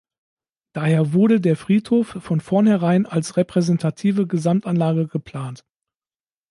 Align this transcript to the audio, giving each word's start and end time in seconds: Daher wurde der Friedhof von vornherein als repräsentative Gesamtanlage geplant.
Daher 0.73 1.13
wurde 1.13 1.39
der 1.39 1.55
Friedhof 1.55 2.17
von 2.21 2.41
vornherein 2.41 3.05
als 3.05 3.37
repräsentative 3.37 4.25
Gesamtanlage 4.25 5.05
geplant. 5.07 5.63